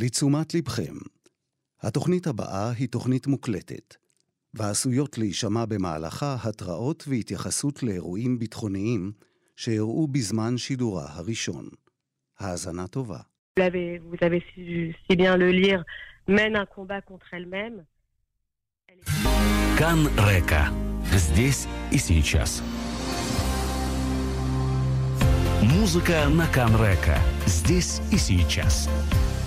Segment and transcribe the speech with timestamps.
[0.00, 0.94] לתשומת לבכם,
[1.82, 3.94] התוכנית הבאה היא תוכנית מוקלטת,
[4.54, 9.12] ועשויות להישמע במהלכה התראות והתייחסות לאירועים ביטחוניים
[9.56, 11.68] שאירעו בזמן שידורה הראשון.
[12.38, 13.18] האזנה טובה.
[19.78, 20.64] כאן רקע,
[21.10, 22.48] si bien
[25.62, 29.37] מוזיקה נקן רקע, זדיס combat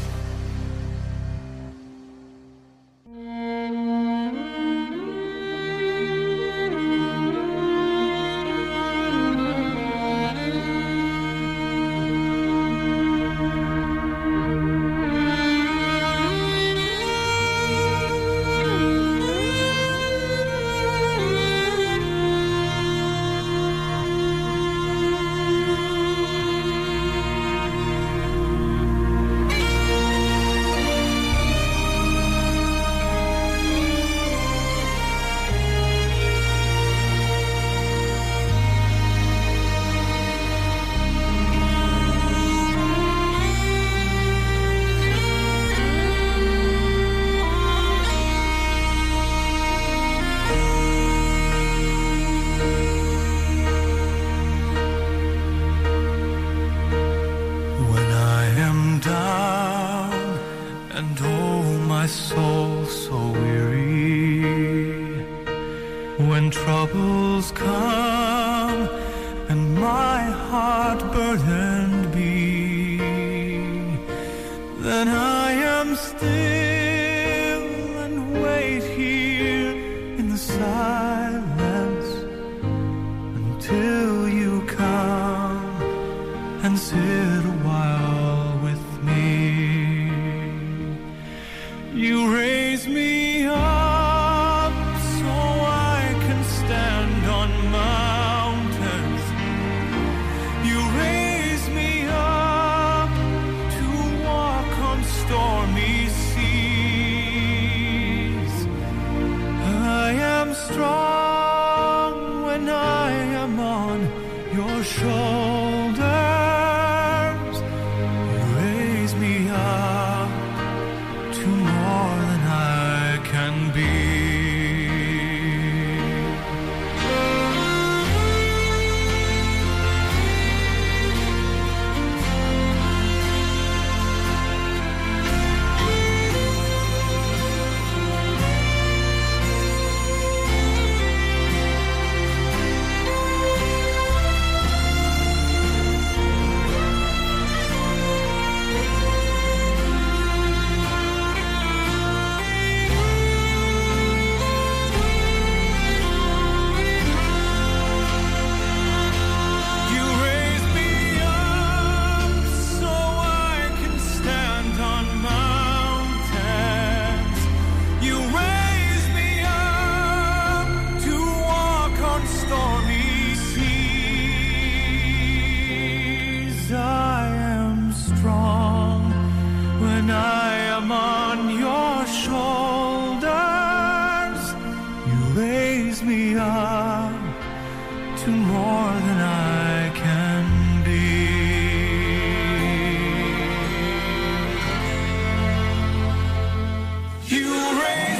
[197.31, 197.47] You
[197.79, 198.10] rain.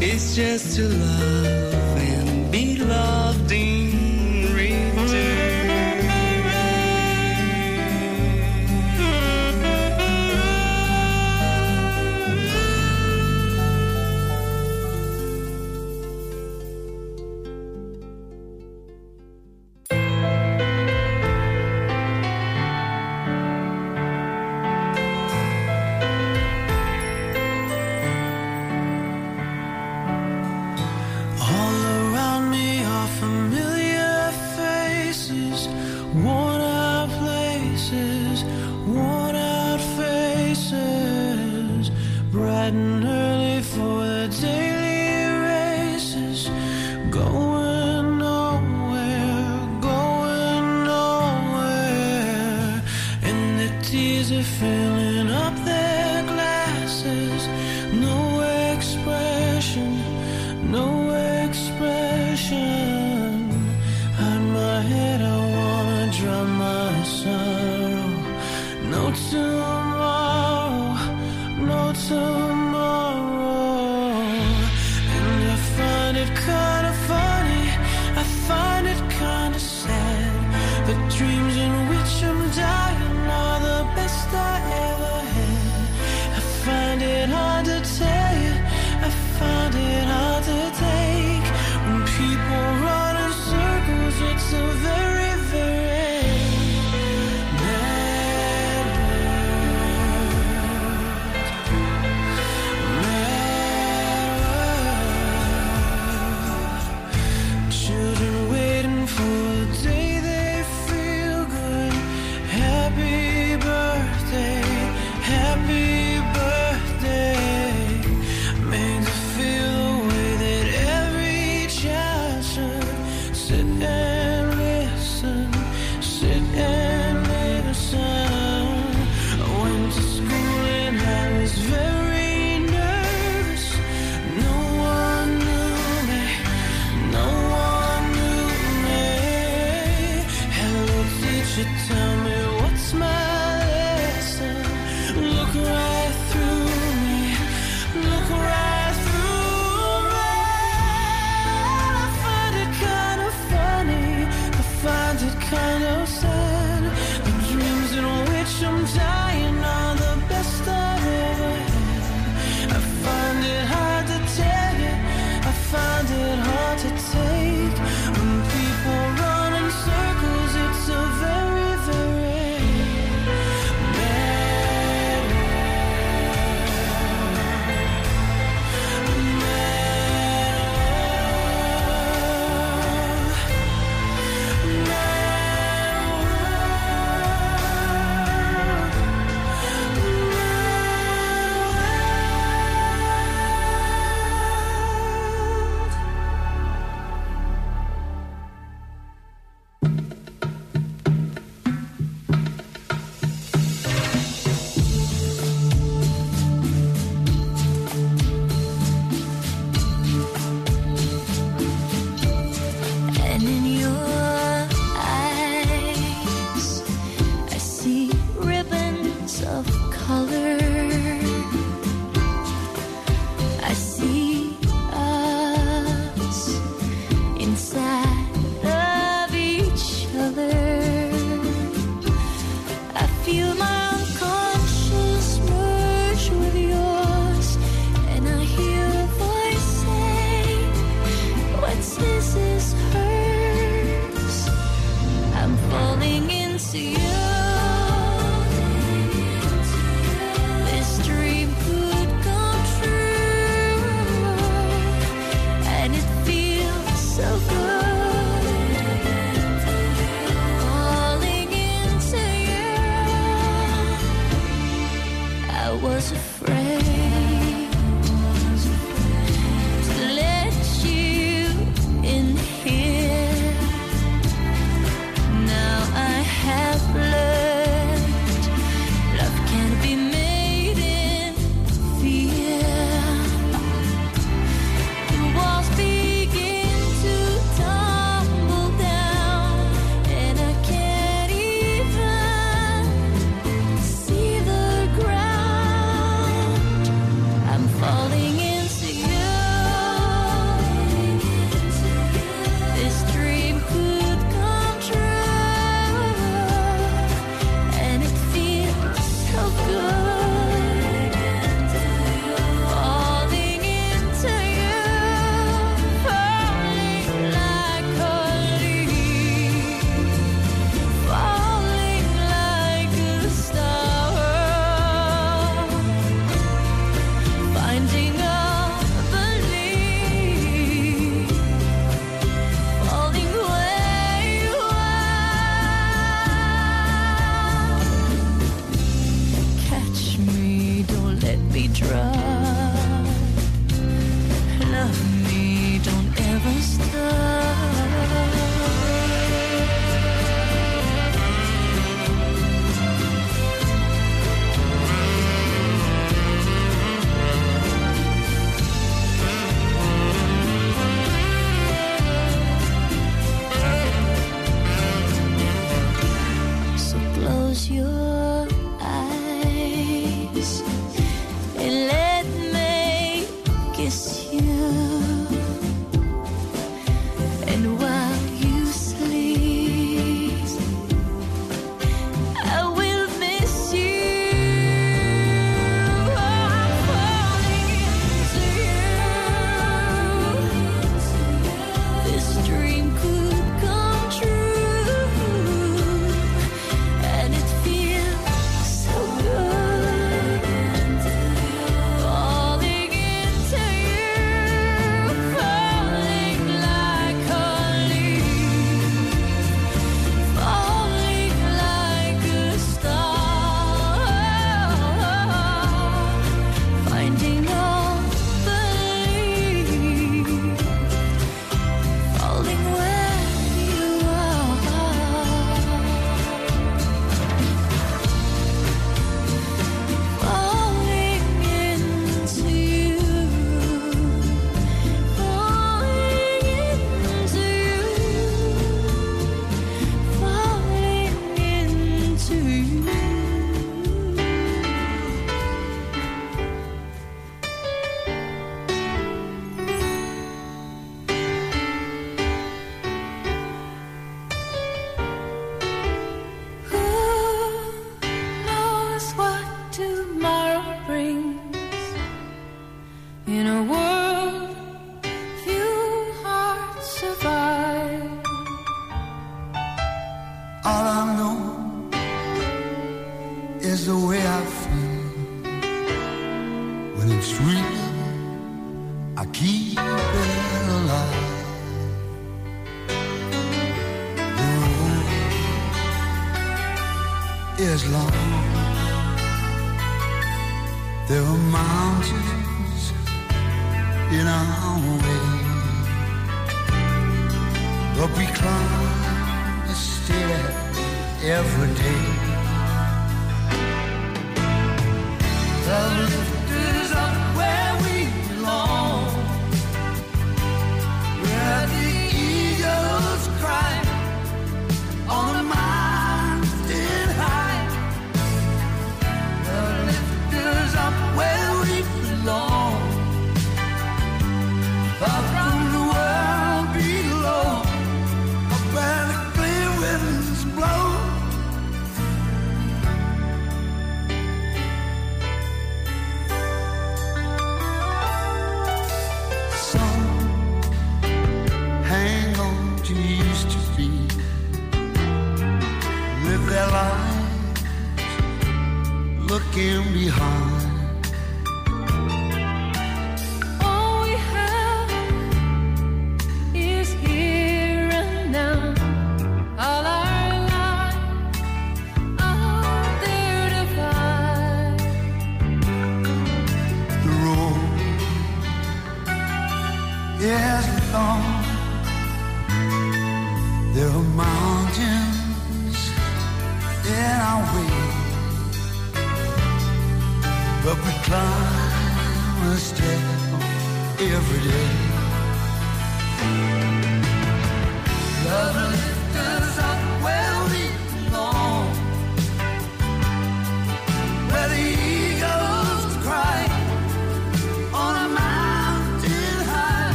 [0.00, 1.87] Is just to love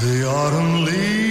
[0.00, 1.29] The autumn leaves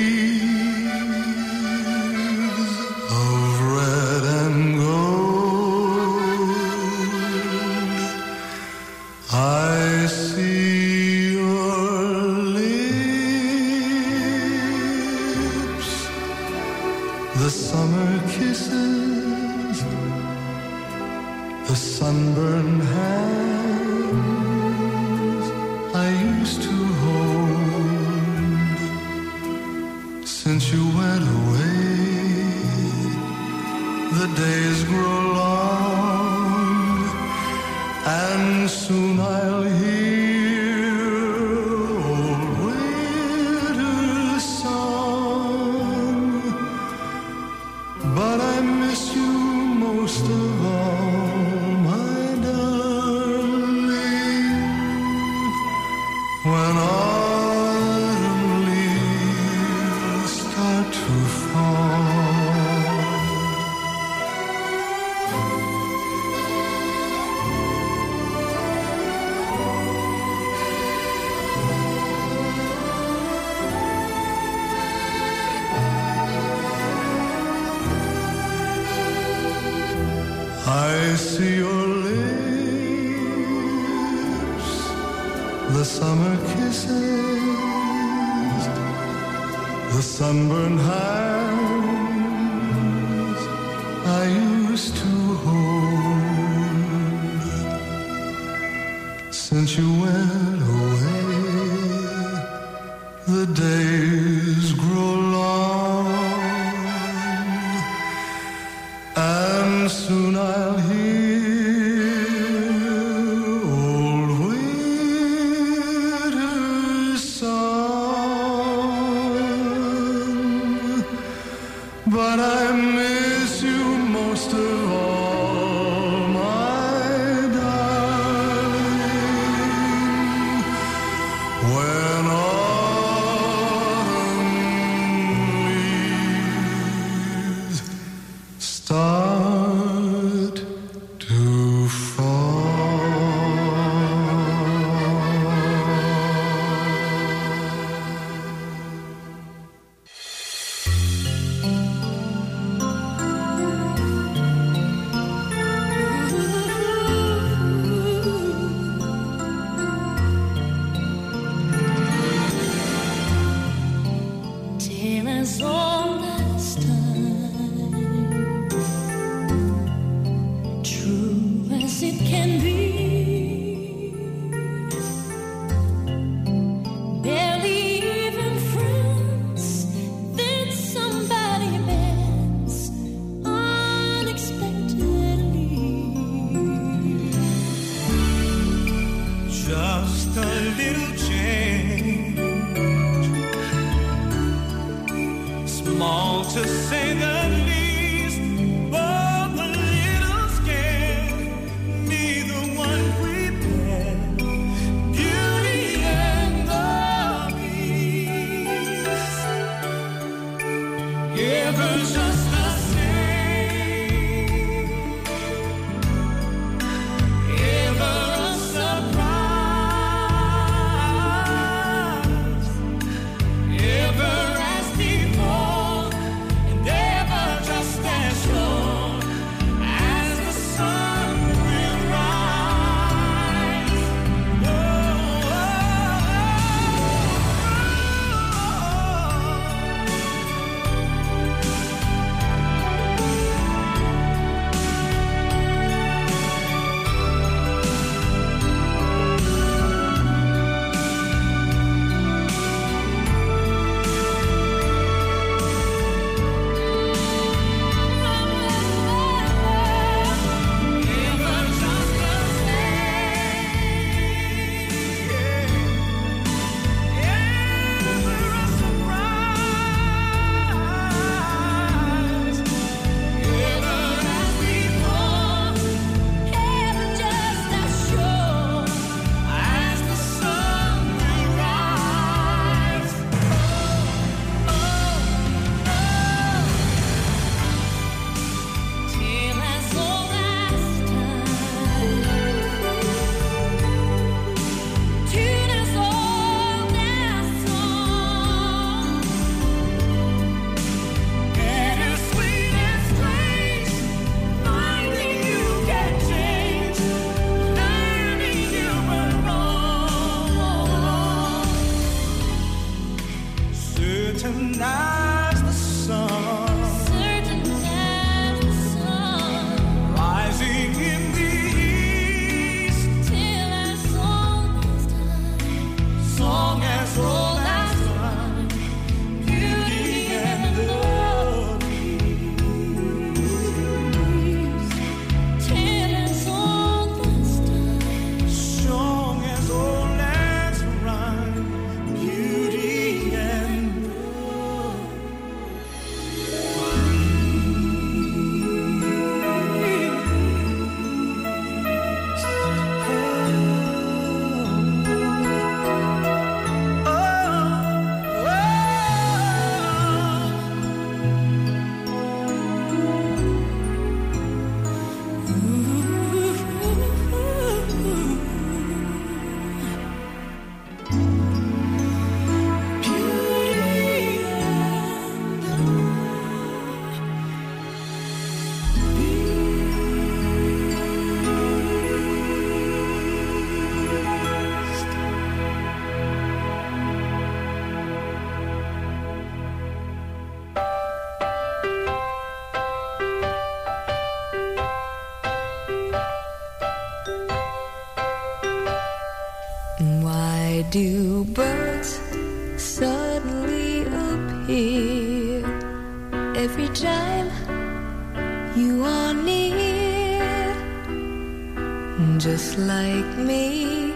[412.87, 414.13] like me,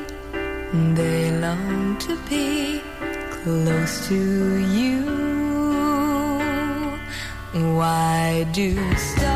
[0.93, 2.81] they long to be
[3.31, 5.03] close to you.
[7.77, 9.32] Why do stars?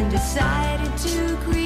[0.00, 1.59] and decided to create.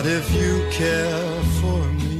[0.00, 2.16] Not if you care for me.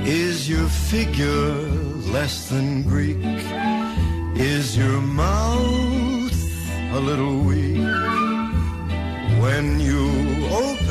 [0.05, 1.53] Is your figure
[2.17, 3.20] less than Greek?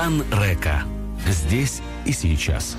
[0.00, 0.84] Кан Река.
[1.28, 2.78] Здесь и сейчас.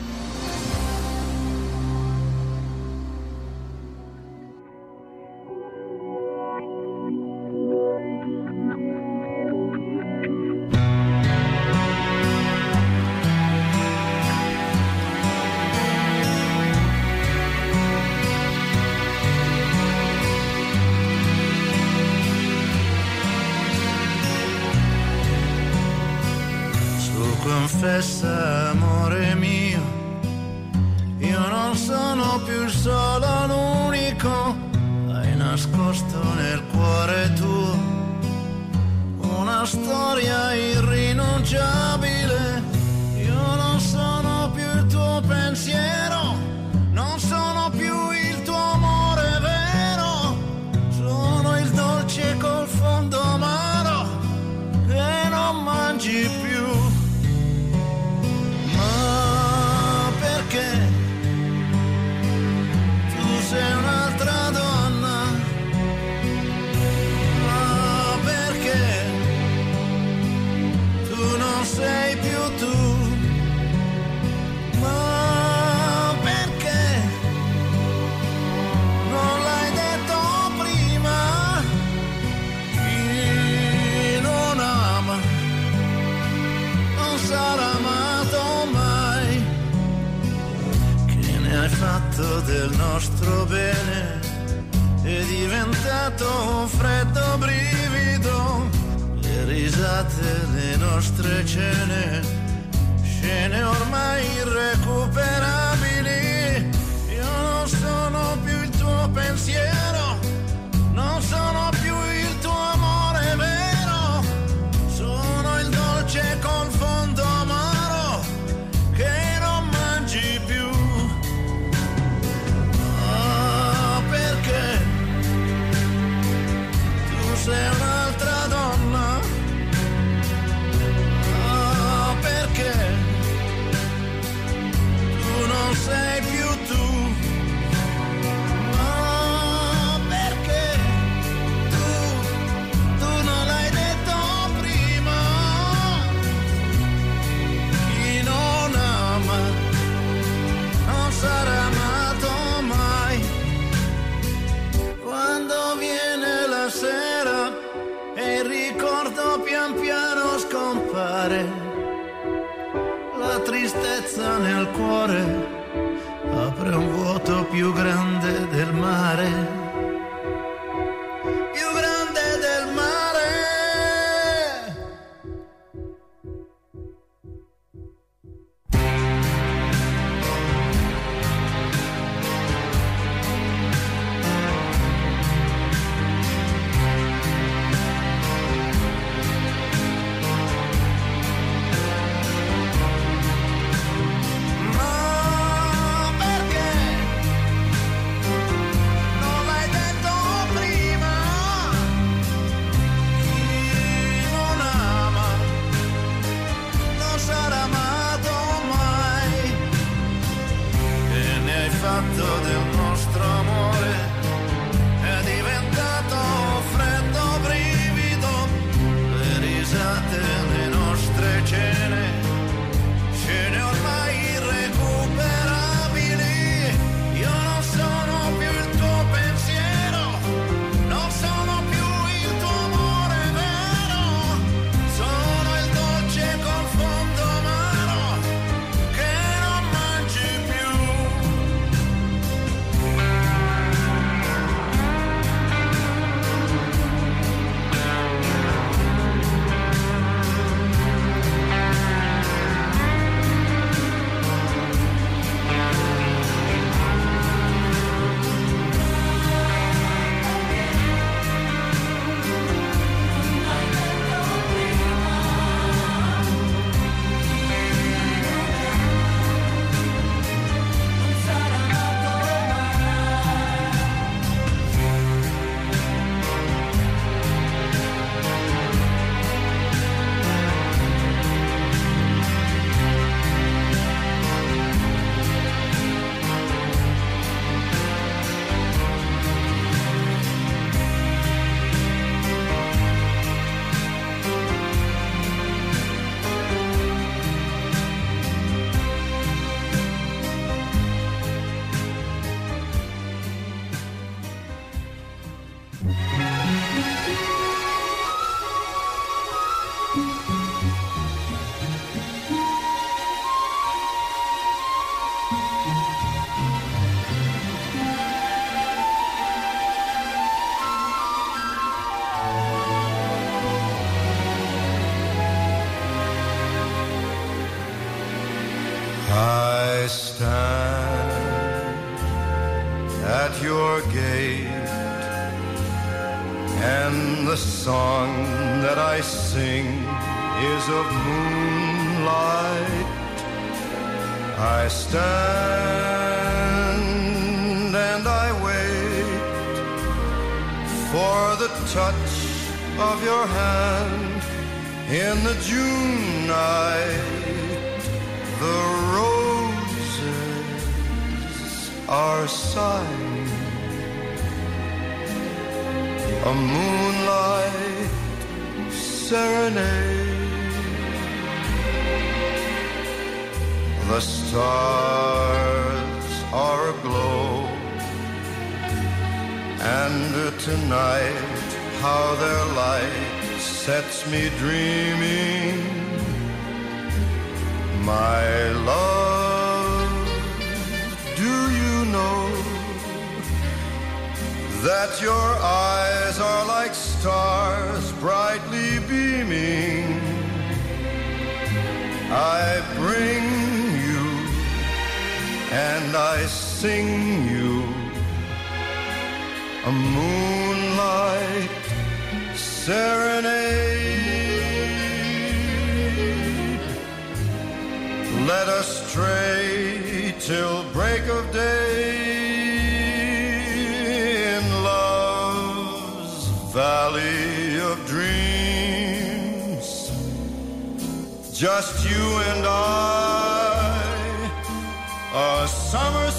[212.02, 213.81] fatto del nostro amore.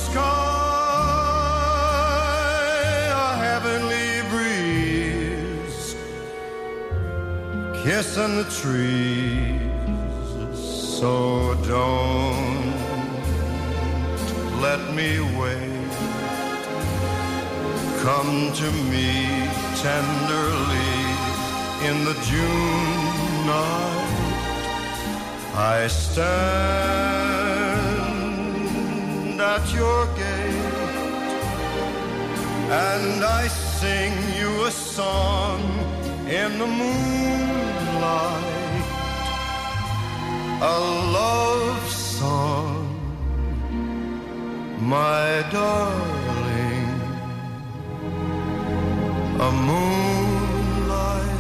[0.09, 0.23] Sky,
[3.27, 5.97] a heavenly breeze,
[7.85, 9.61] kissing the trees.
[10.99, 11.13] So
[11.67, 12.73] don't
[14.61, 15.71] let me wait.
[18.07, 19.11] Come to me
[19.87, 20.93] tenderly
[21.89, 24.13] in the June night.
[25.55, 27.42] I stand
[29.43, 31.03] at your gate
[32.71, 35.61] and I sing you a song
[36.41, 38.53] in the moonlight
[40.65, 40.79] a
[41.19, 42.87] love song,
[44.79, 47.01] my darling,
[49.41, 51.33] a moonlight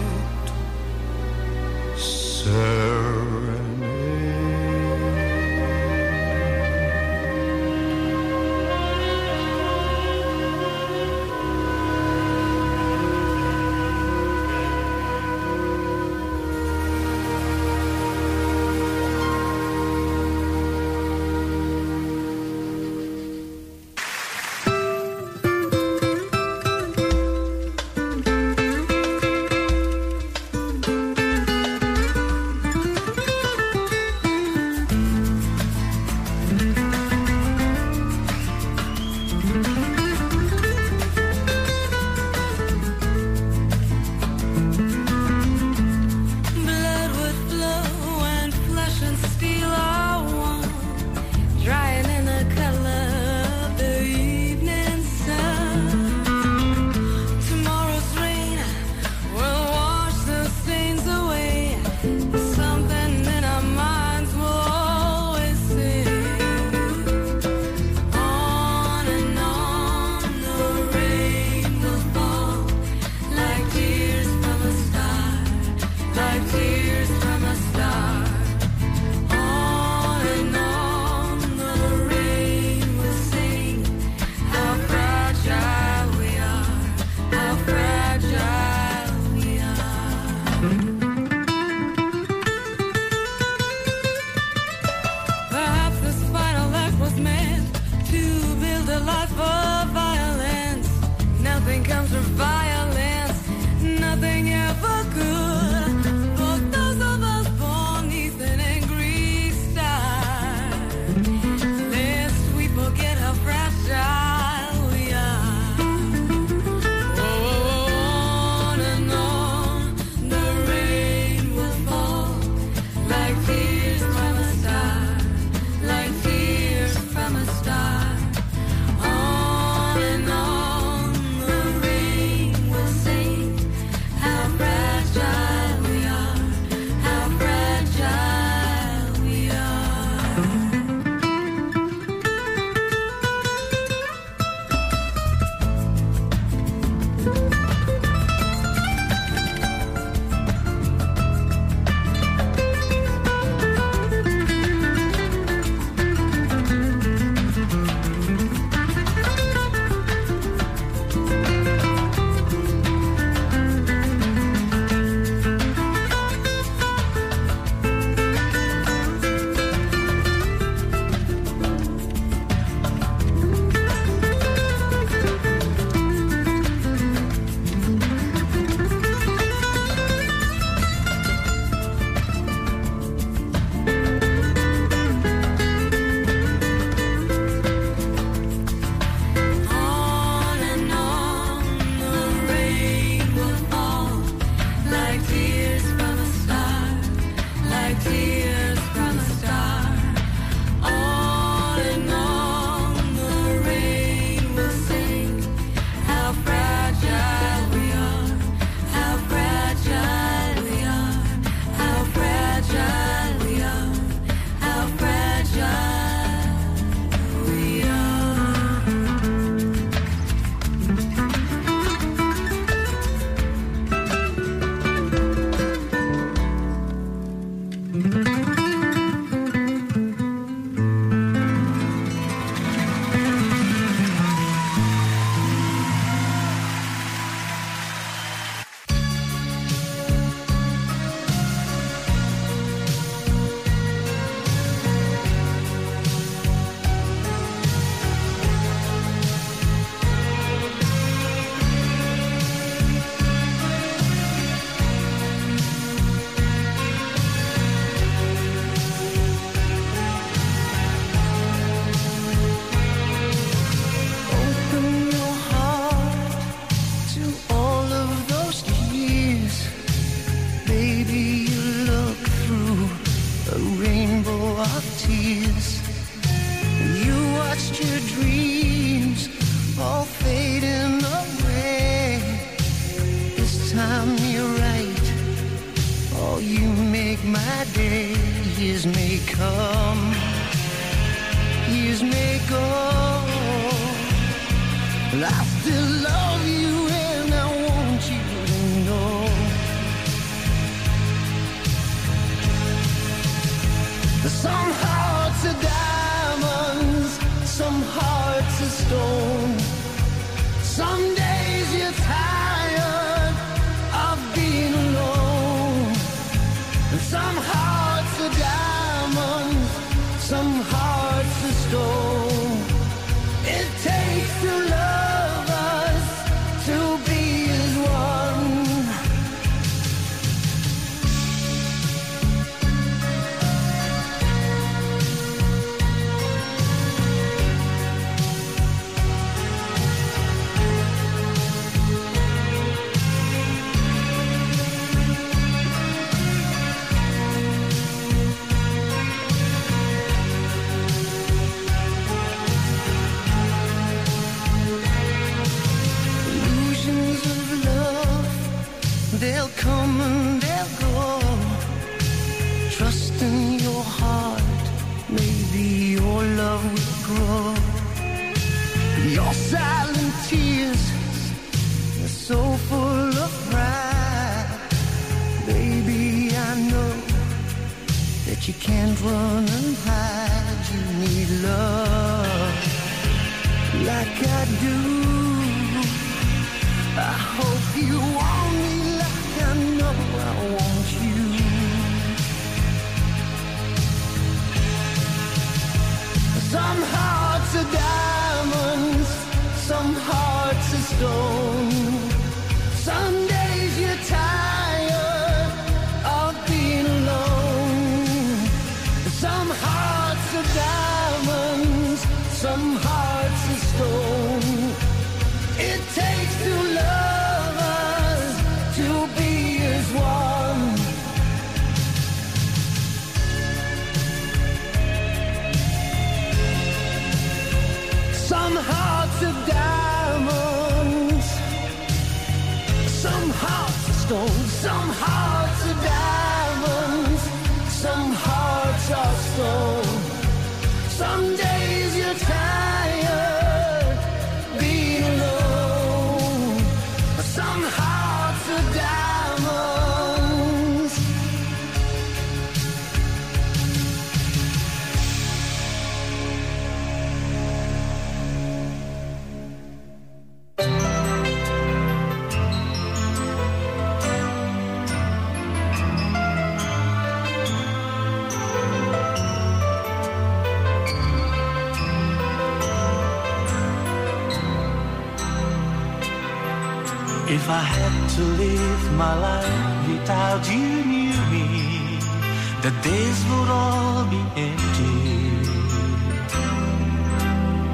[482.63, 485.31] the days would all be empty.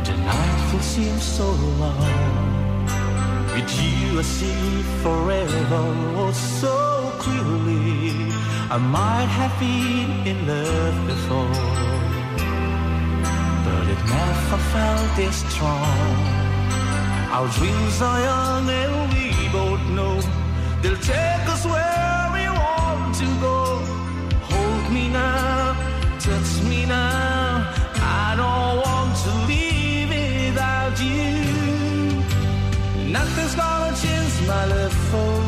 [0.09, 1.51] The night will seem so
[1.83, 2.87] long.
[3.53, 5.85] With you I see forever
[6.17, 8.33] oh, so clearly.
[8.71, 11.65] I might have been in love before,
[13.65, 16.39] but it never felt this strong.
[17.37, 20.15] Our dreams are young and we both know
[20.81, 21.98] they'll take us where.
[33.11, 35.48] Nothing's gonna change my love for you.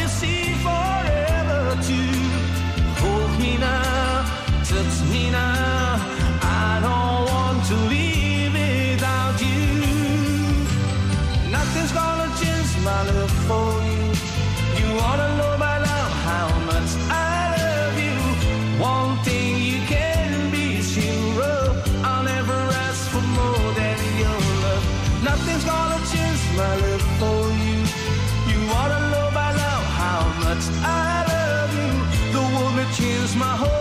[13.89, 14.01] you.
[15.01, 15.57] Wanna know
[16.27, 18.19] how much I love you.
[18.79, 21.69] One thing you can be sure of,
[22.05, 24.85] I'll never ask for more than your love.
[25.23, 27.79] Nothing's gonna change my love for you.
[28.51, 29.27] You wanna know
[30.01, 31.93] how much I love you.
[32.33, 32.43] The
[33.35, 33.80] my whole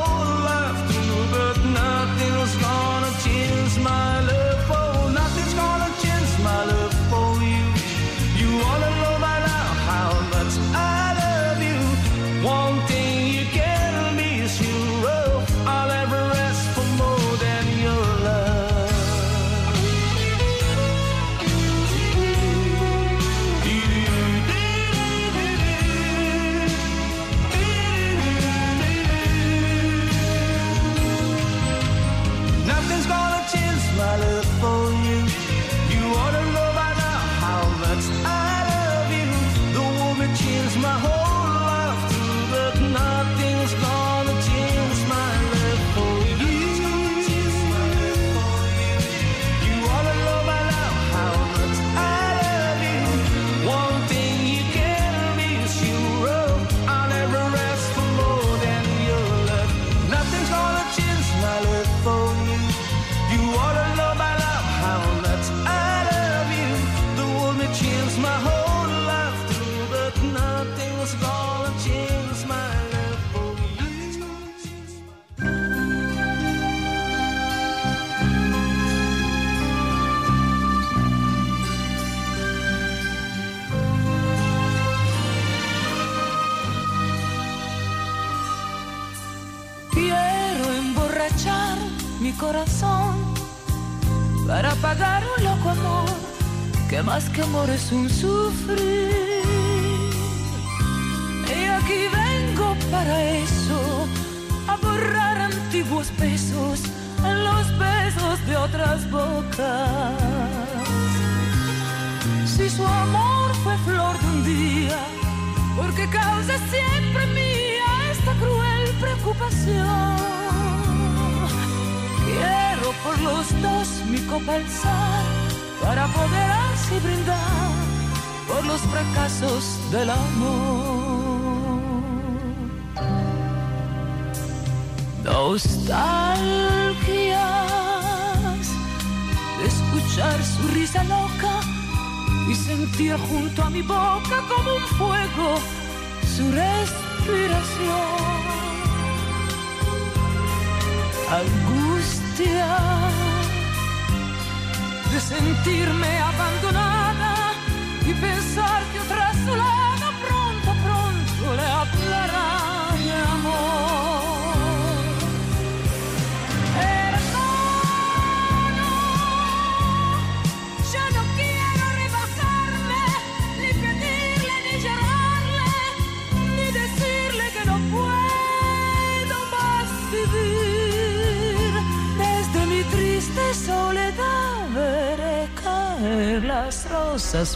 [97.90, 98.29] sous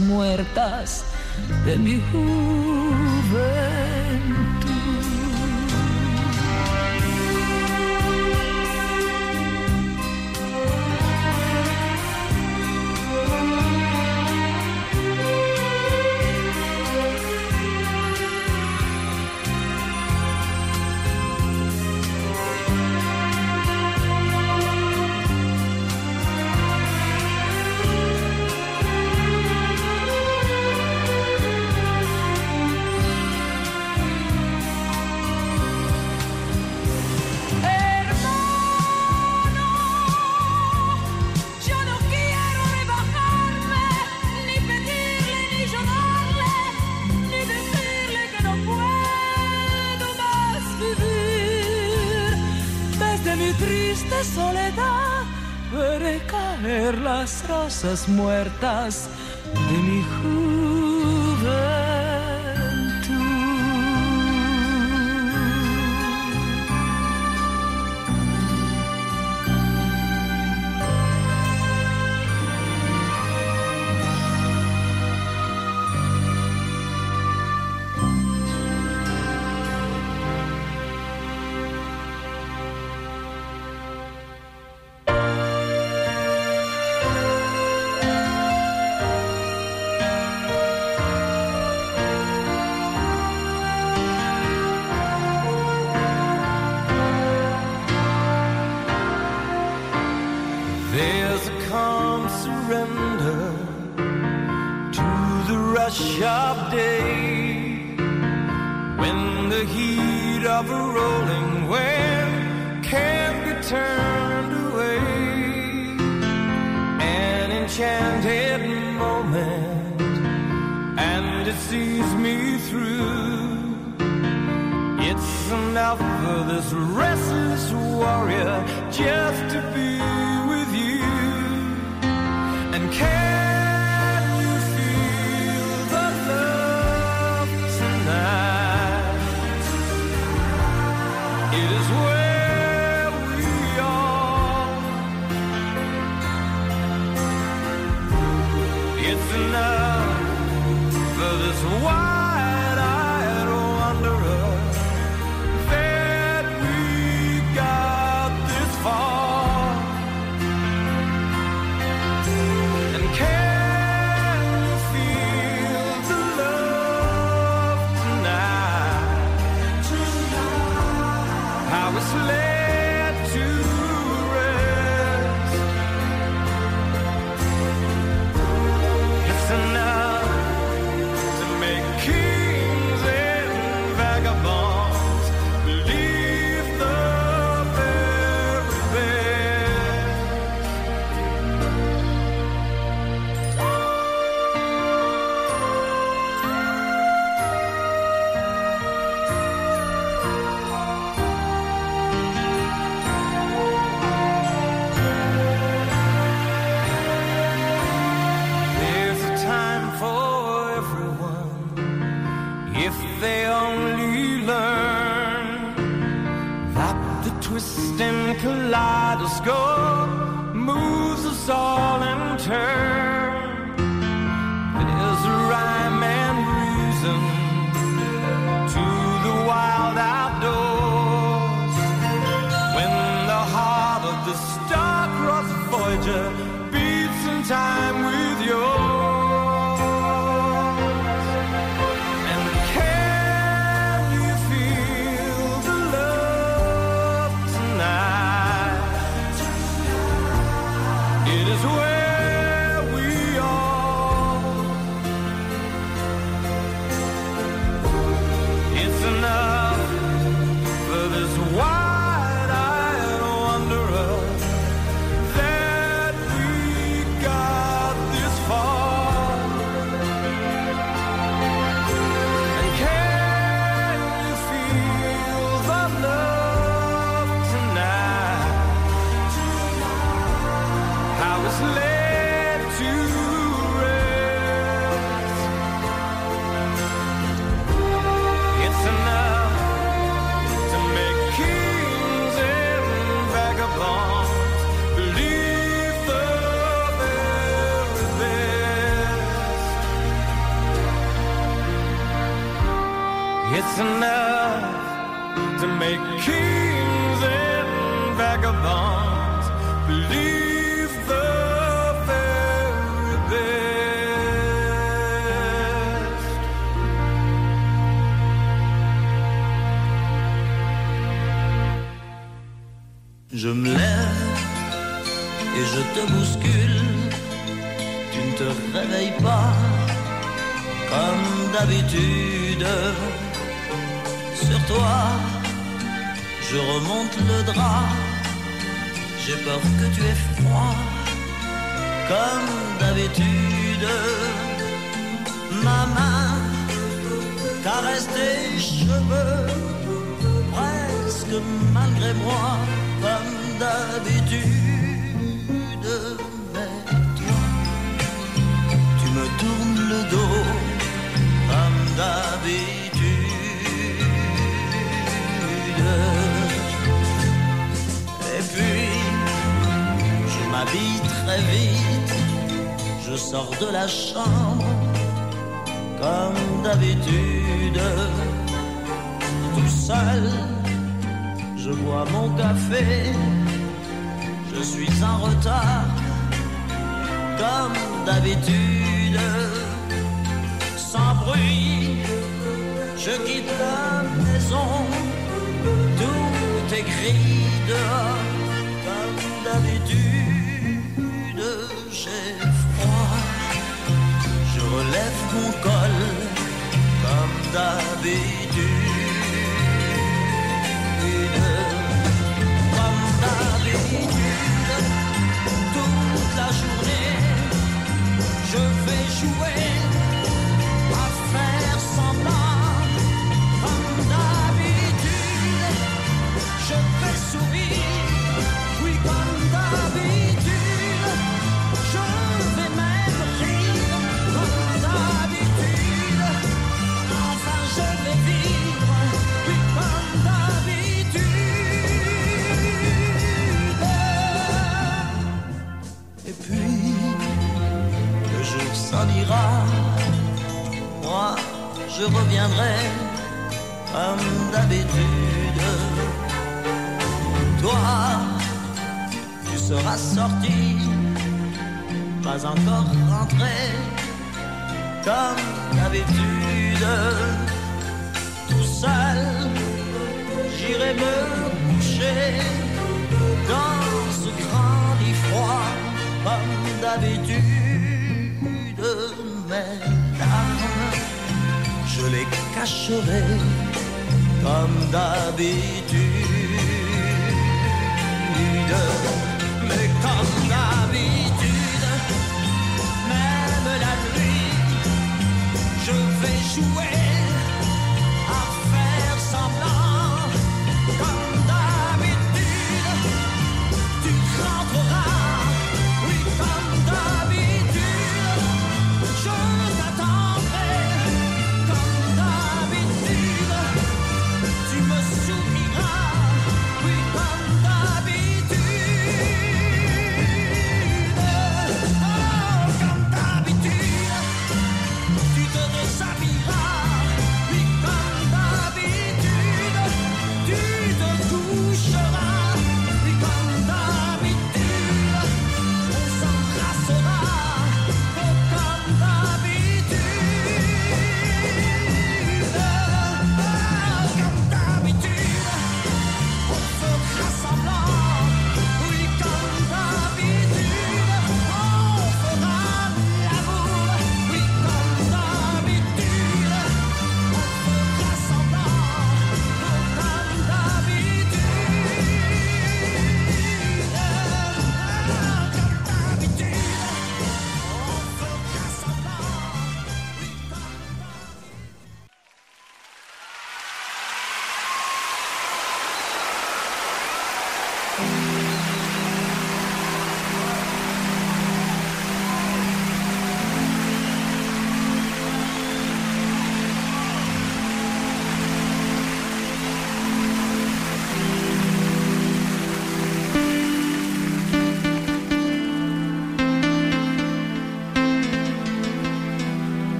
[0.00, 1.04] muertas
[1.64, 2.39] de mi juventud.
[54.10, 55.24] triste soledad
[55.72, 59.08] veré caer las rosas muertas
[59.54, 60.49] de mi juventud.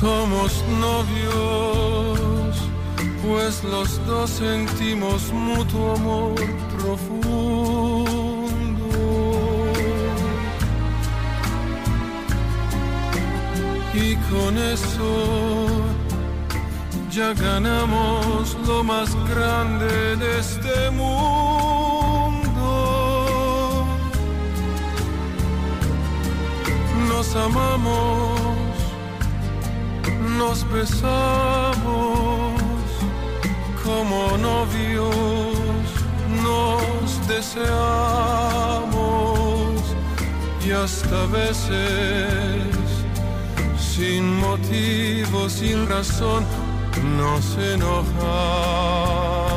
[0.00, 2.56] Somos novios,
[3.20, 6.36] pues los dos sentimos mutuo amor
[6.78, 8.08] profundo.
[13.92, 15.66] Y con eso
[17.10, 21.18] ya ganamos lo más grande de este mundo.
[27.08, 28.47] Nos amamos
[30.38, 31.02] nos besamos
[33.84, 35.86] como novios,
[36.44, 38.78] nos deseamos
[40.64, 42.62] y hasta veces
[43.78, 46.44] sin motivo, sin razón,
[47.16, 49.47] nos enojamos.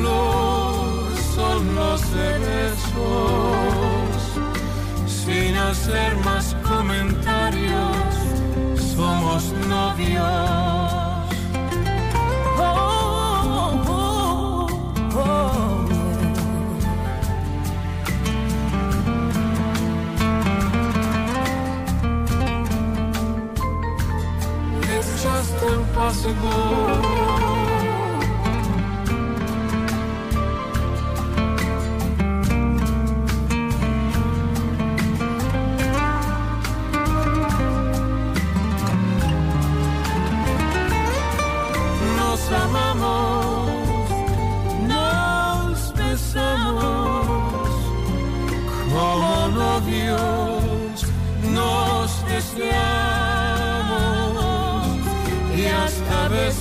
[0.00, 2.98] luz son los egresos.
[5.06, 8.14] Sin hacer más comentarios,
[8.96, 10.68] somos novios.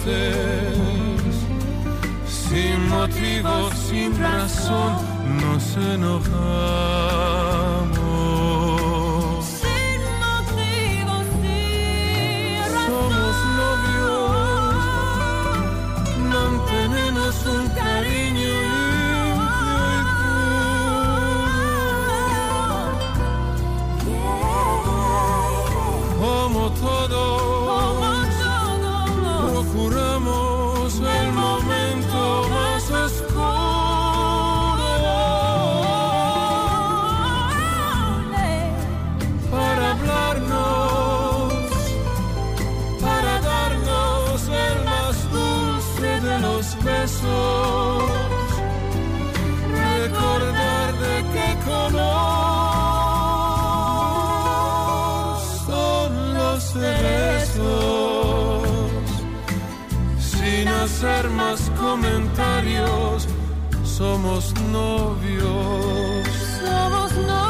[0.07, 0.56] ser.
[64.61, 66.27] novios.
[66.59, 67.46] Somos novios.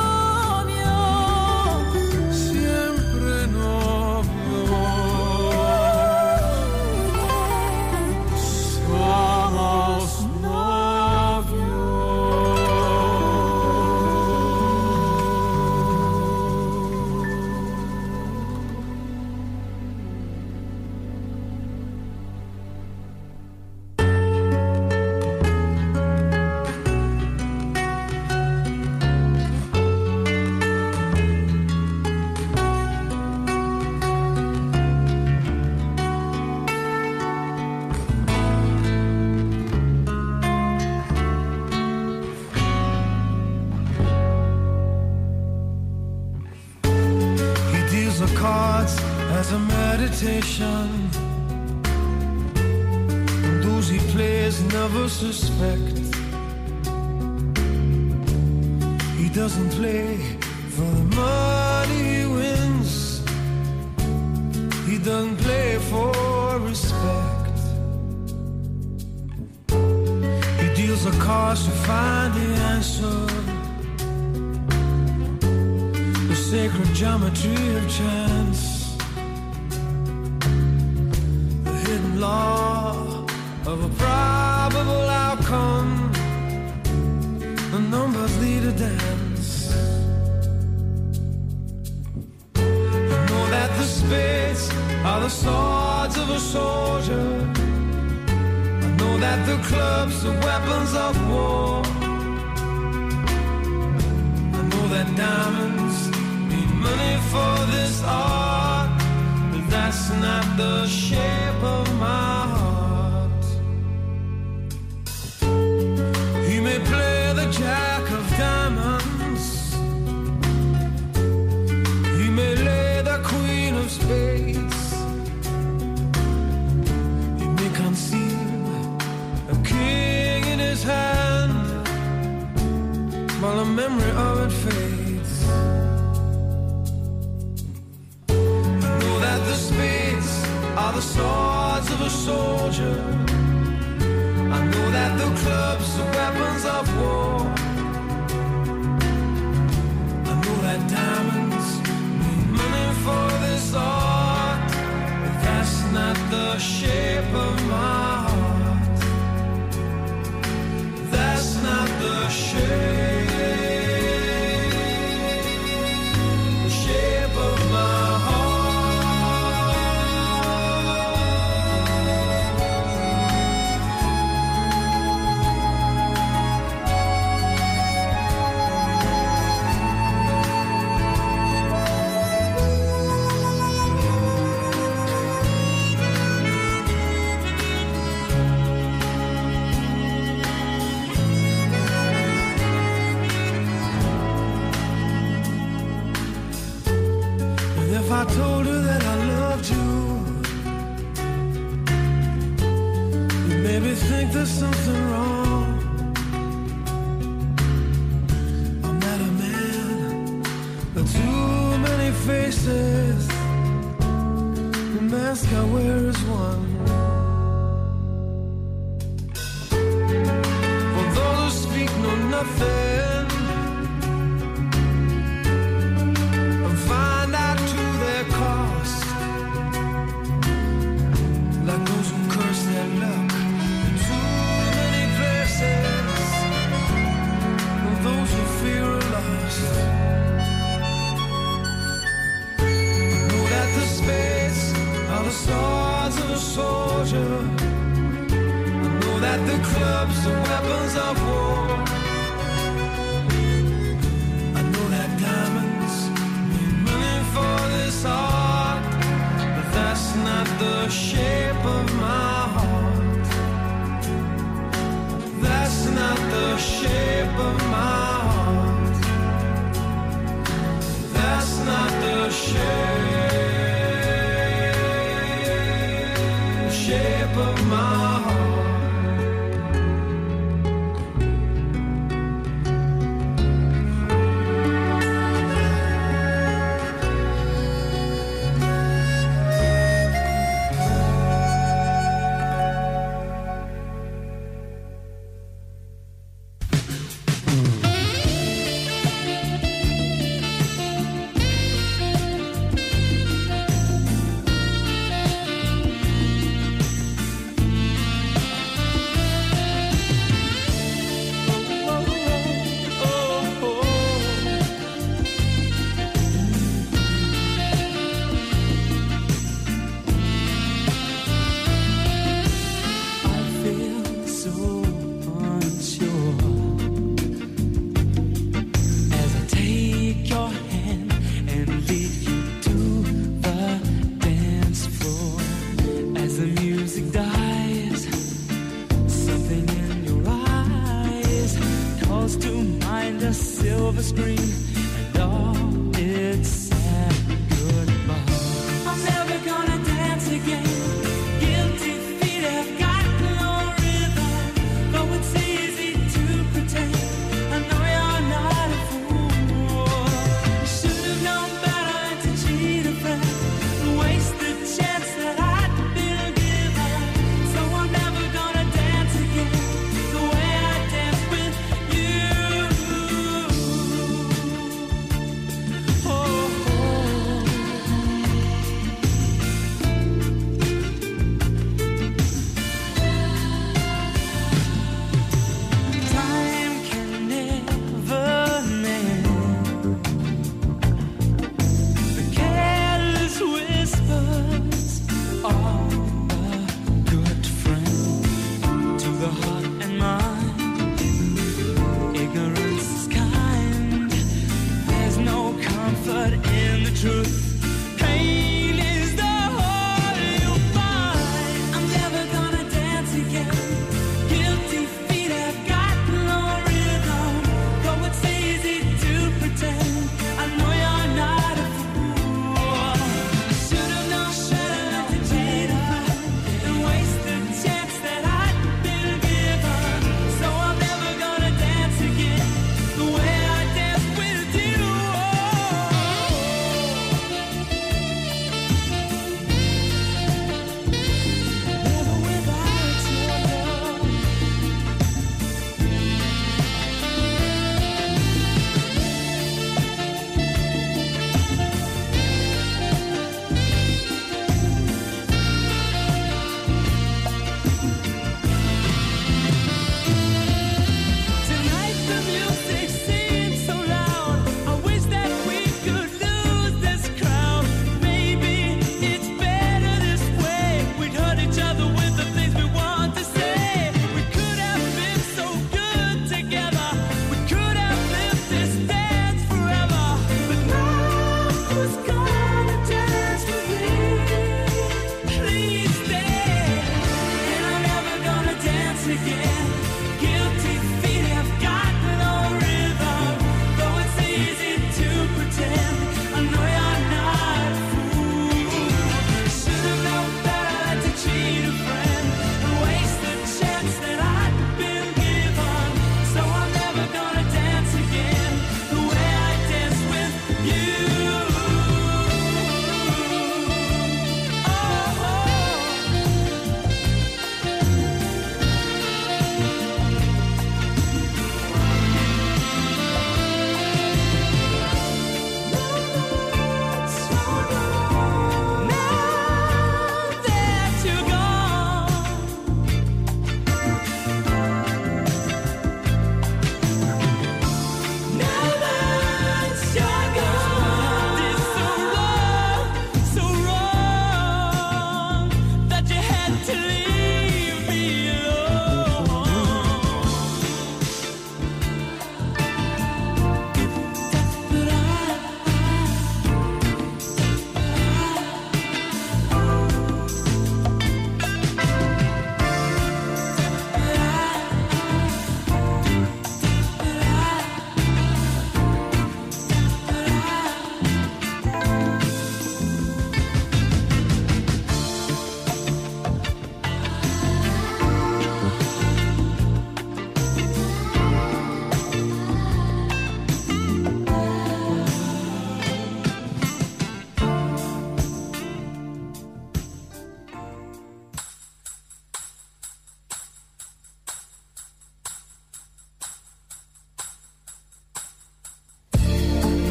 [222.47, 222.96] Nothing.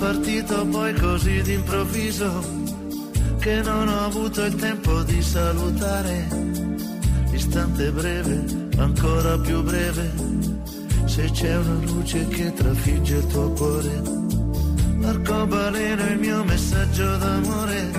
[0.00, 2.42] Partito poi così d'improvviso
[3.38, 6.26] che non ho avuto il tempo di salutare.
[7.32, 8.42] Istante breve,
[8.78, 10.10] ancora più breve,
[11.04, 14.02] se c'è una luce che trafigge il tuo cuore.
[15.00, 17.90] L'arcobaleno è il mio messaggio d'amore.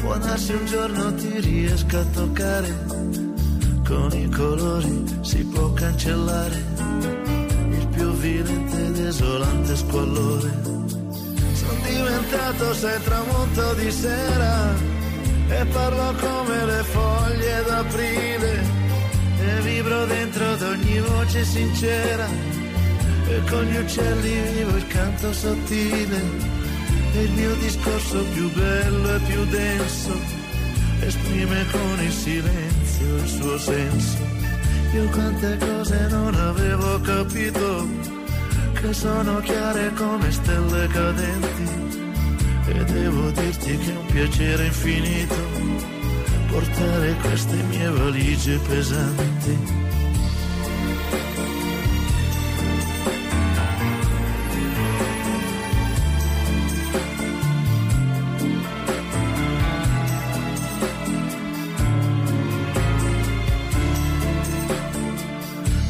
[0.00, 2.86] Può darsi un giorno ti riesca a toccare.
[3.86, 6.62] Con i colori si può cancellare
[7.70, 10.67] il più vilente e desolante squallore.
[12.28, 14.74] Diventato sei tramonto di sera
[15.48, 18.62] e parlo come le foglie d'aprile
[19.40, 22.26] e vibro dentro ad ogni voce sincera
[23.28, 26.20] e con gli uccelli vivo il canto sottile
[27.14, 30.12] e il mio discorso più bello e più denso
[31.00, 34.18] esprime con il silenzio il suo senso.
[34.92, 37.88] Io quante cose non avevo capito
[38.82, 42.07] che sono chiare come stelle cadenti
[42.70, 45.78] e devo dirti che è un piacere infinito
[46.48, 49.58] portare queste mie valigie pesanti.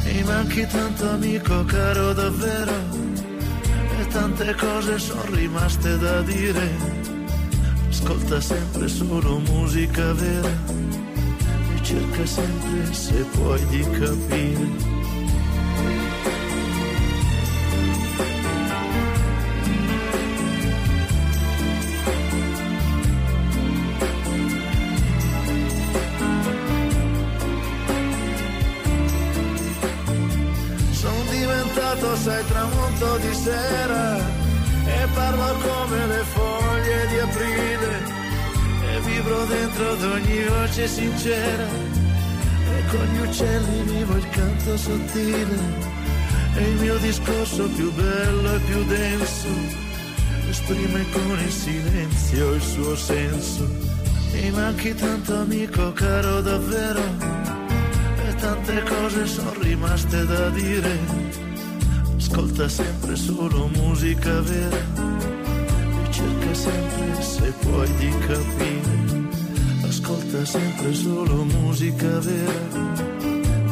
[0.03, 2.98] Mi manchi tanto amico caro davvero
[4.09, 6.69] tante cose sono rimaste da dire.
[7.89, 10.49] Ascolta sempre solo musica vera
[11.75, 14.98] e cerca sempre se puoi di capire.
[40.79, 41.67] Voce sincera.
[42.71, 45.57] E con gli uccelli vivo il canto sottile.
[46.55, 49.87] E il mio discorso più bello e più denso
[50.49, 53.67] esprime con il silenzio il suo senso.
[54.33, 57.01] Mi manchi tanto amico caro davvero.
[58.27, 60.97] E tante cose sono rimaste da dire.
[62.17, 64.77] Ascolta sempre solo musica vera.
[64.77, 69.08] E cerca sempre se puoi di capire.
[70.09, 72.51] Ascolta sempre solo musica vera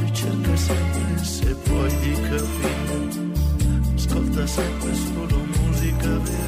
[0.06, 3.32] e cerca sempre se puoi di capire.
[3.96, 6.47] Ascolta sempre solo musica vera.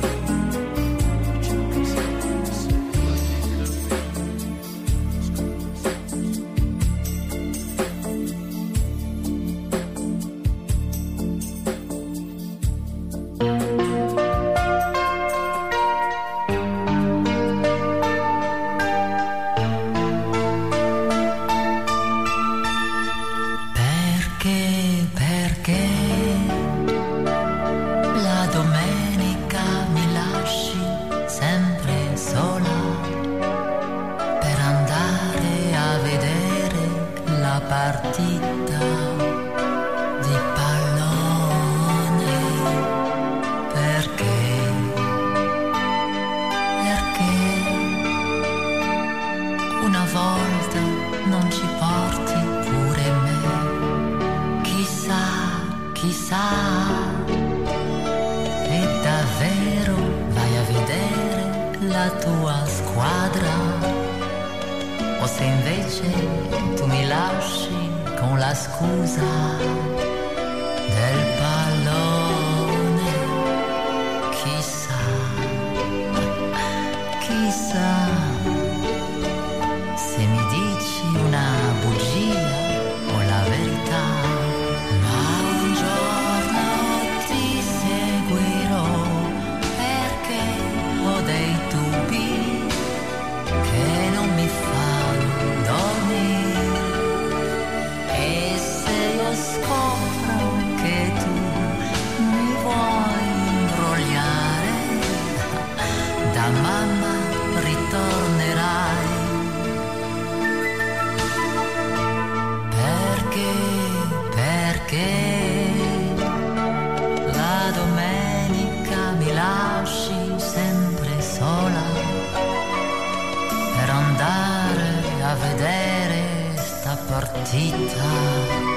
[127.42, 128.69] って